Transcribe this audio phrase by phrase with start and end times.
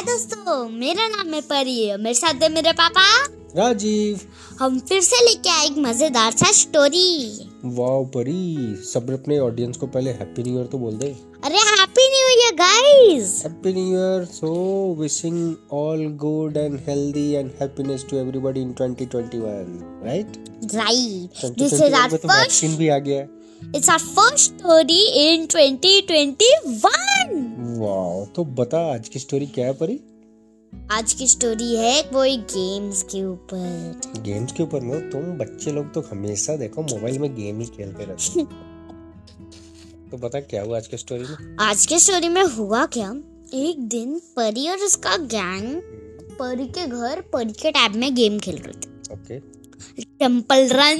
[0.00, 3.02] हाय दोस्तों मेरा नाम है परी और मेरे साथ है मेरे पापा।
[3.56, 4.20] राजीव।
[4.60, 7.10] हम फिर से लेके आए एक मज़ेदार सा स्टोरी
[7.78, 11.10] वाओ परी सब अपने ऑडियंस को पहले हैप्पी न्यू ईयर तो बोल दे।
[11.44, 14.52] अरे happy new year guys happy new year so
[15.00, 19.44] wishing all good and healthy and happiness to everybody in 2021
[20.06, 20.38] right
[20.74, 26.84] right this is our first भी आ गया है। It's our first story in 2021
[27.80, 30.00] wow तो बता आज की स्टोरी क्या है परी?
[30.92, 35.92] आज की स्टोरी है कोई गेम्स के ऊपर। गेम्स के ऊपर में तुम बच्चे लोग
[35.94, 38.46] तो हमेशा देखो मोबाइल में गेम ही खेलते रहते हो।
[40.10, 41.56] तो बता क्या हुआ आज की स्टोरी में?
[41.60, 43.10] आज के स्टोरी में हुआ क्या?
[43.54, 45.80] एक दिन परी और उसका गैंग
[46.40, 49.38] परी के घर परी के टैब में गेम खेल रहे थे। ओके
[50.18, 50.98] टेंपल रन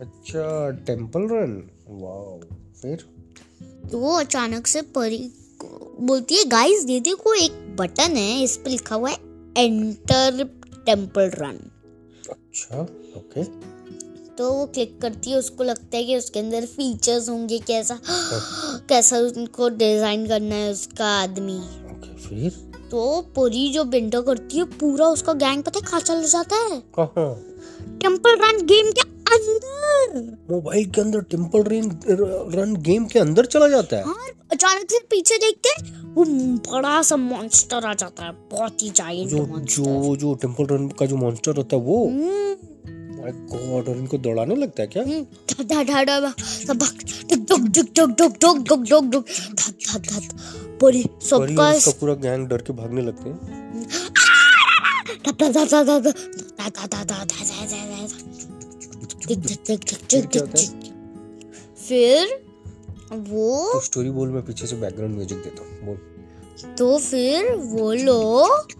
[0.00, 1.52] अच्छा टेंपल रन
[1.90, 2.40] वाओ
[2.82, 3.04] फिर?
[3.90, 5.32] तो वो अचानक से परी
[6.00, 9.16] बोलती है गाइस ये देखो एक बटन है इस पे लिखा हुआ है
[9.58, 10.44] एंटर
[10.86, 11.70] टेंपल रन
[12.30, 12.82] अच्छा
[13.16, 13.44] ओके
[14.36, 18.00] तो वो क्लिक करती है उसको लगता है कि उसके अंदर फीचर्स होंगे कैसा
[18.88, 22.50] कैसा उनको डिज़ाइन करना है उसका आदमी। ओके फिर?
[22.90, 26.82] तो पूरी जो बिंडो करती है पूरा उसका गैंग पता है कहाँ चला जाता है?
[26.98, 27.34] कहाँ?
[27.98, 31.90] टेंपल रन गेम के अंदर मोबाइल के अंदर टेंपल रन
[32.54, 36.24] रन गेम के अंदर चला जाता है और अचानक से पीछे देखते हैं, वो
[36.70, 41.06] बड़ा सा मॉन्स्टर आ जाता है बहुत ही जो जायंट जो जो टेंपल रन का
[41.06, 46.04] जो मॉन्स्टर होता है वो माय गॉड और इनको दौड़ाने लगता है क्या धा धा
[46.04, 50.78] धा धा सब डुक डुक डुक डुक डुक डुक डुक डुक डुक धत धत धत
[50.80, 53.36] पूरी सबका उसका पूरा गैंग डर के भागने लगते हैं
[55.26, 56.16] धत धत धत धत धत
[56.60, 58.05] धत धत धत धत धत
[61.88, 62.44] फिर
[63.12, 65.96] वो तो स्टोरी बोल मैं पीछे से बैकग्राउंड म्यूज़िक देता हूँ बोल।
[66.78, 68.72] तो फिर वो लोग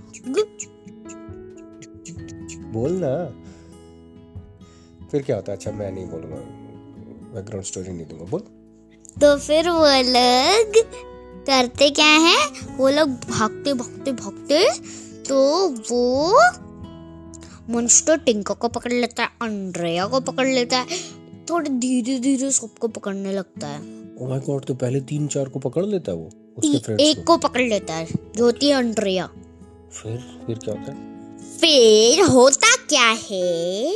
[2.73, 3.43] बोल ना।
[5.11, 5.59] फिर क्या होता है?
[5.59, 6.37] अच्छा मैं नहीं बोलूँगा।
[7.35, 8.41] बैकग्राउंड स्टोरी नहीं दूँगा बोल।
[9.21, 10.85] तो फिर वो लोग
[11.47, 12.49] करते क्या है?
[12.77, 14.69] वो लोग भागते भागते भागते
[15.23, 16.41] तो वो
[17.71, 20.99] मॉन्स्टर टिंका को पकड़ लेता है अंड्रेया को पकड़ लेता है
[21.50, 23.81] थोड़े धीरे धीरे सबको पकड़ने लगता है।
[24.28, 27.37] माय गॉड तो पहले तीन चार को पकड़ लेता है वो उसके फ्रेंड्स एक को?
[27.37, 28.06] पकड़ लेता है
[28.37, 29.26] जो होती है अंड्रेया।
[29.93, 30.16] फिर
[30.47, 31.16] फिर क्या होता है?
[31.59, 33.94] फिर होता क्या है?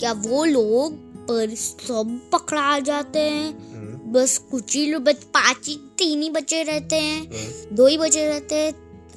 [0.00, 0.94] क्या वो लोग
[1.28, 3.48] पर सब पकड़ा जाते हैं?
[3.72, 7.98] हम्म, बस कुछ ही लोग पाँच ही तीन ही बचे रहते हैं। हम्म, दो ही
[7.98, 8.72] बचे रहते हैं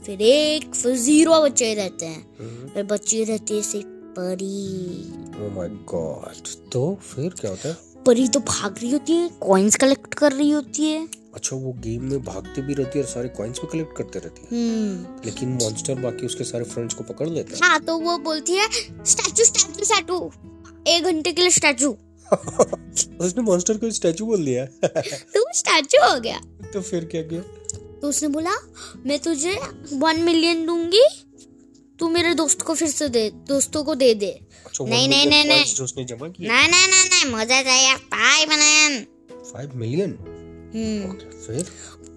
[0.06, 3.88] फिर एक फिर ज़ीरो बचे रहते हैं। हम्म। फिर बची रहती है सिर्फ़
[4.20, 5.02] परी।
[5.46, 7.78] ओ माय गॉड तो फिर क्या होता है?
[8.06, 12.04] परी तो भाग रही होती है कॉइन्स कलेक्ट कर रही होती है। अच्छा वो गेम
[12.04, 15.50] में भागती भी रहती है और सारे कॉइन्स भी कलेक्ट करते रहती है। हम्म। लेकिन
[15.50, 18.68] मॉन्स्टर बाकी उसके सारे फ्रेंड्स को पकड़ लेता है। हाँ तो वो बोलती है
[19.06, 20.32] स्टैचू स्टैचू स्टैचू
[20.88, 21.96] एक घंटे के लिए स्टैचू
[23.22, 24.66] उसने मॉन्स्टर को स्टैचू बोल दिया।
[25.36, 26.42] तो स्टैचू हो गया।
[26.74, 27.42] तो फिर क्या किया?
[28.02, 28.56] तो उसने बोला
[29.06, 29.56] मैं तुझे
[29.94, 31.04] वन मिलियन दूँगी
[32.00, 34.32] तू मेरे दोस्त को फिर से दे दोस्तों को दे दे.
[34.66, 37.96] अच्छा नहीं, नहीं, नहीं, नहीं। जो उसने जमा किया ना ना ना ना मज़ा चाहिए
[38.14, 39.06] फाइव मिलियन
[39.54, 40.18] फाइव मिलियन
[40.76, 41.66] हम्म। फिर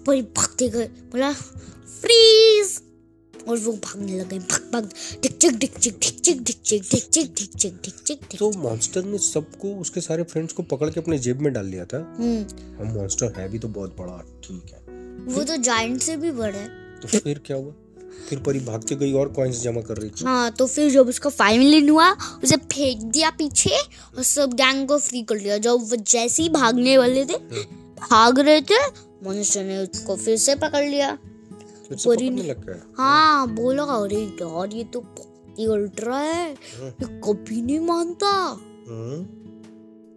[0.06, 2.80] परी भागते गए बोला फ्रीज
[3.48, 4.90] और वो भागने लगे भाग भाग
[5.22, 8.38] टिक चिक टिक चिक टिक चिक टिक चिक टिक चिक टिक चिक टिक चिक टिक
[8.40, 11.84] तो मॉन्स्टर ने सबको उसके सारे फ्रेंड्स को पकड़ के अपने जेब में डाल लिया
[11.84, 11.98] था?
[12.18, 14.87] हम्म। हम मॉन्स्टर है भी तो बहुत बड़ा ठीक है।
[15.20, 16.68] वो तो जायंट से भी बड़ा है।
[17.00, 17.72] तो फिर क्या हुआ?
[18.28, 21.30] फिर परी भागते गई और कॉइन्स जमा कर रही थी। हाँ तो फिर जब उसका
[21.30, 22.12] फाइव मिलियन हुआ
[22.44, 23.70] उसे फेंक दिया पीछे
[24.16, 27.38] और सब गैंग को फ्री कर लिया। जब वो जैसे ही भागने वाले थे
[28.10, 28.86] भाग रहे थे
[29.26, 31.18] मनुष्य ने उसको फिर से पकड़ लिया।
[31.92, 32.44] परी ने-
[32.98, 38.28] हाँ बोला अरे यार ये तो बहुत ही अल्ट्रा है। ये कभी नहीं मानता।
[38.88, 39.24] हम्म,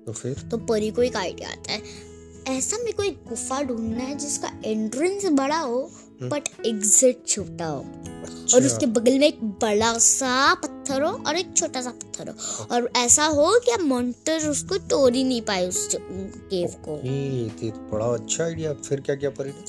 [0.06, 0.34] तो फिर?
[0.52, 2.11] तो परी को एक आइडिया आता है।
[2.52, 5.82] ऐसा में कोई गुफा ढूंढना है जिसका एंट्रेंस बड़ा हो
[6.24, 7.84] बट एग्जिट छोटा हो। और
[8.24, 12.66] अच्छा, उसके बगल में एक बड़ा सा पत्थर हो और एक छोटा सा पत्थर हो।
[12.72, 17.72] और ऐसा हो कि मॉन्टर उसको तोड़ ही नहीं पाए उस केव को। ये तो
[17.92, 19.64] बड़ा अच्छा आइडिया फिर क्या क्या परी ने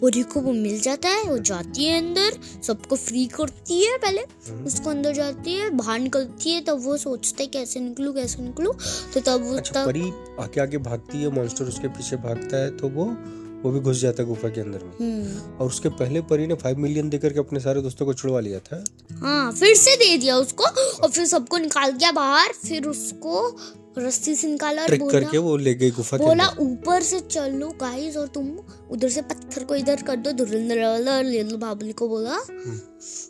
[0.00, 4.20] परी को वो मिल जाता है वो जाती है अंदर सबको फ्री करती है पहले
[4.20, 8.42] हम्म। उसको अंदर जाती है बाहर निकलती है तब वो सोचता है कैसे निकलू कैसे
[8.42, 8.72] निकलू
[9.14, 10.10] तो तब वो अच्छा तब परी
[10.40, 13.06] आगे आगे भागती है मॉन्स्टर उसके पीछे भागता है तो वो
[13.64, 16.54] वो भी घुस जाता है गुफा के अंदर में। हम्म। और उसके पहले परी ने
[16.54, 20.16] फाइव मिलियन देकर के अपने सारे दोस्तों को छुड़वा लिया था। हाँ फिर से दे
[20.18, 20.64] दिया उसको
[21.02, 23.60] और फिर सबको निकाल दिया बाहर। फिर उसको
[23.98, 27.20] रस्सी से निकाला और ट्रिक बोला करके वो ले गई गुफा के बोला ऊपर से
[27.20, 28.48] चलो गाइस और तुम
[28.90, 32.80] उधर से पत्थर को इधर कर दो धुरंधर बाबली को बोला। हम्म।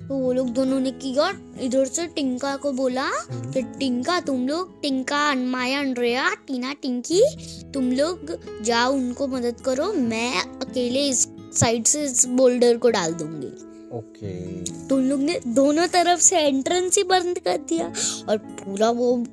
[0.08, 1.28] तो वो लोग दोनों ने किया
[1.60, 7.22] इधर से टिंका को बोला। कि टिंका तुम लोग टिंका अनमाया अंड्रेया टीना टिंकी
[7.74, 13.12] तुम लोग जाओ उनको मदद करो मैं अकेले इस साइड से इस बोल्डर को डाल
[13.12, 13.46] दूँगी
[13.98, 14.34] ओके
[14.88, 17.92] तो उन लोग ने दोनों तरफ़ से एंट्रेंस ही बंद कर दिया
[18.28, 19.24] और पूरा वो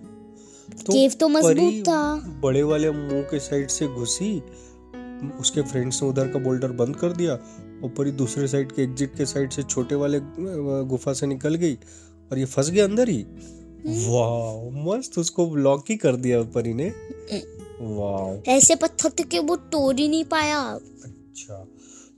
[0.71, 4.41] तो केव तो मज़बूत था बड़े वाले मुँह के साइड से घुसी
[5.39, 7.33] उसके फ्रेंड्स ने उधर का बोल्डर बंद कर दिया
[7.83, 10.19] और परी दूसरे साइड के एग्जिट के साइड से छोटे वाले
[10.87, 11.73] गुफा से निकल गई
[12.31, 13.25] और ये फंस गया अंदर ही।
[14.07, 16.89] वाह मस्त उसको ब्लॉक ही कर दिया परी ने।
[17.81, 20.59] वाह ऐसे पत्थर थे कि वो तोड़ ही नहीं पाया।
[21.05, 21.65] अच्छा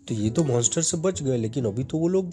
[0.07, 2.31] तो ये तो मॉन्स्टर से बच गए लेकिन अभी तो वो लोग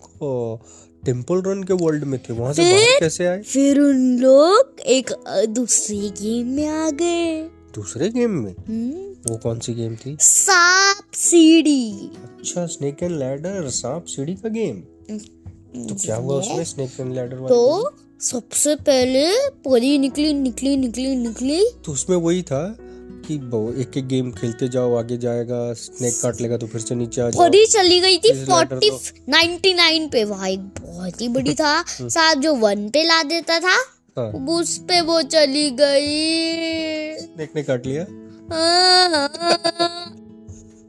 [1.04, 3.42] टेंपल रन के वर्ल्ड में थे वहाँ से बाहर कैसे आए?
[3.42, 5.10] फिर उन लोग एक
[5.48, 8.54] दूसरे गेम में आ गए। दूसरे गेम में?
[8.68, 10.16] हम्म, वो कौन सी गेम थी?
[10.20, 14.80] सांप सीढ़ी। अच्छा स्नेक एंड लैडर सांप सीढ़ी का गेम
[15.88, 19.26] तो क्या हुआ उसमें स्नेक एंड लैडर वाले तो सबसे पहले
[19.66, 22.62] परी निकली निकली निकली निकली। तो उसमें वही था
[23.26, 23.34] कि
[23.82, 27.28] एक एक गेम खेलते जाओ आगे जाएगा स्नेक काट लेगा तो फिर से नीचे आ
[27.30, 28.90] जाओ। चली गई थी फोर्टी
[29.28, 33.76] नाइन्टी नाइन पे। भाई बहुत ही बड़ी था। साथ जो वन पे ला देता था
[34.18, 38.06] हाँ। उस पे वो चली गई। स्नेक ने काट लिया।
[38.52, 39.28] हाँ।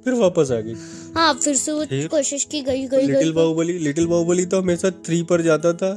[0.05, 0.75] फिर वापस आ गई।
[1.15, 5.21] हाँ, फिर से वो कोशिश की गई गई लिटिल बाहुबली लिटिल बाहुबली तो हमेशा थ्री
[5.23, 5.93] पर जाता था।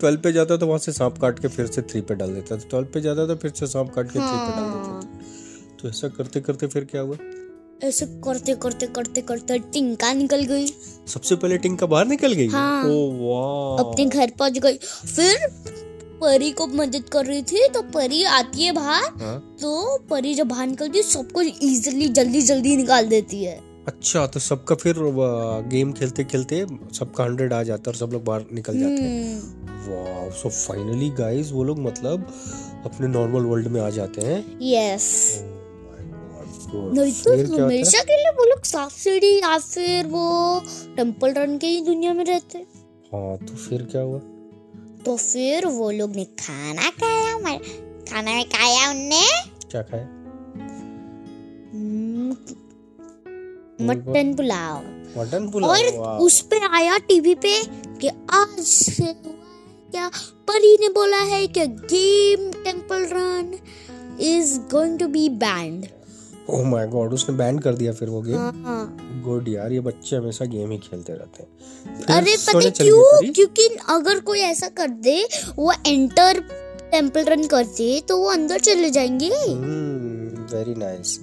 [0.00, 2.56] ट्वेल्व पे जाता था वहाँ से सांप काट के फिर से थ्री पे डाल देता
[2.56, 5.02] था। ट्वेल्व पे जाता था फिर से सांप काट के थ्री पे डाल देता हाँ।
[5.02, 7.16] था तो ऐसा करते करते फिर क्या हुआ?
[7.84, 10.66] ऐसे करते करते करते करते टिंका निकल गई।
[11.08, 12.46] सबसे पहले टिंका बाहर निकल गई?
[12.48, 15.46] हाँ। ओ वाह। अपने घर पहुँच गई। फिर
[16.22, 20.48] परी को मदद कर रही थी तो परी आती है बाहर हाँ। तो परी जब
[20.48, 24.96] बाहर निकलती है सबको इजिली जल्दी जल्दी निकाल देती है। अच्छा तो सबका फिर
[25.70, 26.64] गेम खेलते खेलते
[26.94, 29.40] सबका हंड्रेड आ जाता है और सब लोग बाहर निकल जाते हैं।
[29.86, 32.26] वाह सो फाइनली गाइस वो लोग मतलब
[32.84, 35.08] अपने नॉर्मल वर्ल्ड में आ जाते हैं। Yes
[36.64, 36.80] Oh.
[36.94, 37.32] नहीं तो?
[37.54, 40.60] हमेशा के लिए वो लोग साफ़ सीढ़ी या फिर वो
[40.96, 42.66] टेंपल रन के ही दुनिया में रहते हैं।
[43.12, 44.18] हाँ तो फिर क्या हुआ?
[45.06, 47.58] तो फिर वो लोग ने खाना खाया म-
[48.10, 49.22] खाना में खाया उनने।
[49.70, 50.04] क्या खाया?
[51.72, 52.36] हम्म,
[53.80, 54.78] मटन पुलाव।
[55.18, 57.62] मटन पुलाव और उस पे आया टीवी पे
[58.00, 59.14] कि आज से
[59.92, 60.08] क्या
[60.48, 63.58] परी ने बोला है कि game temple run
[64.20, 65.86] is going to be banned
[66.52, 70.16] oh my God उसने बैन कर दिया फिर वो गेम हाँ। गुड यार ये बच्चे
[70.16, 71.48] हमेशा गेम ही खेलते रहते हैं।
[72.16, 73.32] अरे पता क्यों?
[73.32, 75.22] क्योंकि अगर कोई ऐसा कर दे
[75.56, 76.40] वो एंटर
[76.90, 79.28] टेंपल रन करते तो वो अंदर चले जाएँगे।
[80.54, 81.18] वेरी नाइस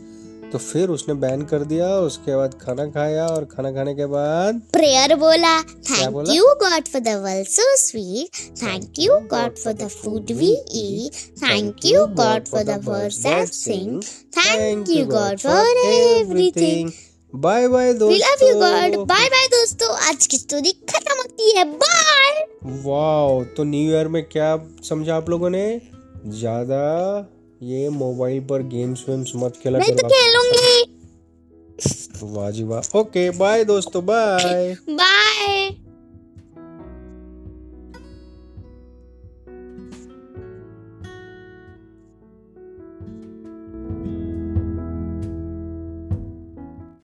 [0.52, 4.62] तो फिर उसने बैन कर दिया उसके बाद खाना खाया और खाना खाने के बाद
[4.74, 9.88] प्रेयर बोला thank you God for the world so sweet thank you God for the
[9.88, 11.12] food we eat
[11.44, 14.02] thank you God for the words that sing
[14.38, 16.92] thank you God for everything
[17.36, 19.96] bye bye दोस्तों we love you God bye bye दोस्तों.
[20.10, 21.64] आज की story खत्म होती है.
[21.64, 22.46] Bye
[22.84, 24.58] wow तो new year में क्या
[24.90, 25.82] समझा आप लोगों ने?
[26.26, 26.80] ज़्यादा
[27.64, 30.96] ये मोबाइल पर गेम्स वेम्स मत खेला मैं तो खेलूँगी।
[32.24, 35.70] वाह जी वाह। ओके बाय दोस्तों बाय बाय